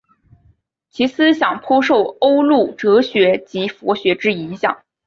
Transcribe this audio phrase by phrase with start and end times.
[0.89, 4.81] 其思想颇受欧陆哲学及佛学之影响。